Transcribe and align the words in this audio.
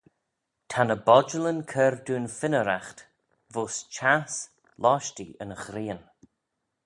Ta 0.69 0.81
ny 0.87 0.97
bodjalyn 1.07 1.61
cur 1.71 1.93
dooin 2.05 2.27
fynneraght 2.39 2.99
voish 3.53 3.79
chiass 3.95 4.35
loshtee 4.81 5.35
yn 5.43 5.51
ghrian. 5.63 6.01